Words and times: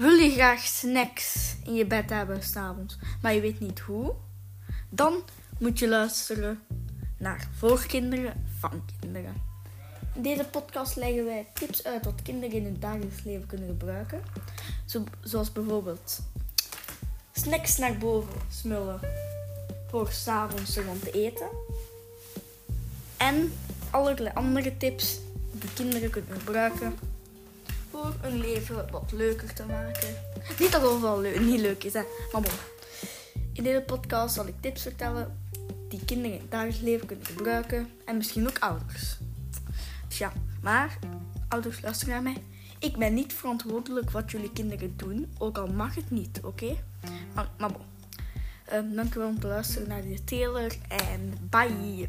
Wil 0.00 0.14
je 0.14 0.30
graag 0.30 0.60
snacks 0.60 1.54
in 1.64 1.74
je 1.74 1.86
bed 1.86 2.10
hebben 2.10 2.42
s'avonds, 2.42 2.98
maar 3.22 3.34
je 3.34 3.40
weet 3.40 3.60
niet 3.60 3.78
hoe? 3.80 4.14
Dan 4.90 5.22
moet 5.58 5.78
je 5.78 5.88
luisteren 5.88 6.62
naar 7.18 7.48
Voor 7.56 7.86
Kinderen 7.86 8.46
van 8.58 8.82
Kinderen. 9.00 9.42
In 10.14 10.22
deze 10.22 10.44
podcast 10.44 10.96
leggen 10.96 11.24
wij 11.24 11.46
tips 11.52 11.84
uit 11.84 12.04
wat 12.04 12.22
kinderen 12.22 12.56
in 12.56 12.64
hun 12.64 12.80
dagelijks 12.80 13.22
leven 13.22 13.46
kunnen 13.46 13.68
gebruiken. 13.68 14.22
Zo, 14.86 15.04
zoals 15.22 15.52
bijvoorbeeld 15.52 16.20
snacks 17.32 17.78
naar 17.78 17.98
boven 17.98 18.40
smullen 18.50 19.00
voor 19.88 20.10
s'avonds 20.10 20.76
rond 20.76 21.02
te 21.02 21.10
eten. 21.10 21.48
En 23.16 23.52
allerlei 23.90 24.34
andere 24.34 24.76
tips 24.76 25.18
die 25.52 25.72
kinderen 25.74 26.10
kunnen 26.10 26.38
gebruiken 26.38 26.94
voor 27.90 28.14
hun 28.20 28.40
leven 28.40 28.90
wat 28.90 29.12
leuker 29.12 29.52
te 29.54 29.64
maken. 29.66 30.08
Niet 30.58 30.72
dat 30.72 31.02
het 31.02 31.18
leu 31.18 31.40
niet 31.40 31.60
leuk 31.60 31.84
is, 31.84 31.92
hè. 31.92 32.02
maar 32.32 32.40
bon. 32.42 32.52
In 33.52 33.62
deze 33.62 33.80
podcast 33.86 34.34
zal 34.34 34.46
ik 34.46 34.54
tips 34.60 34.82
vertellen 34.82 35.38
die 35.88 36.04
kinderen 36.04 36.32
in 36.32 36.40
het 36.40 36.50
dagelijks 36.50 36.80
leven 36.80 37.06
kunnen 37.06 37.26
gebruiken. 37.26 37.88
En 38.04 38.16
misschien 38.16 38.48
ook 38.48 38.58
ouders. 38.58 39.16
Dus 40.08 40.18
ja, 40.18 40.32
maar 40.62 40.98
ouders 41.48 41.80
luisteren 41.80 42.14
naar 42.14 42.22
mij. 42.22 42.42
Ik 42.78 42.96
ben 42.96 43.14
niet 43.14 43.32
verantwoordelijk 43.32 44.10
wat 44.10 44.30
jullie 44.30 44.52
kinderen 44.52 44.96
doen, 44.96 45.32
ook 45.38 45.58
al 45.58 45.66
mag 45.66 45.94
het 45.94 46.10
niet, 46.10 46.40
oké? 46.42 46.76
Maar, 47.34 47.48
maar 47.58 47.72
bon. 47.72 47.82
Um, 48.72 48.94
dank 48.94 49.14
u 49.14 49.18
wel 49.18 49.28
om 49.28 49.40
te 49.40 49.46
luisteren 49.46 49.88
naar 49.88 50.02
deze 50.02 50.24
trailer 50.24 50.76
en 50.88 51.34
bye! 51.50 52.08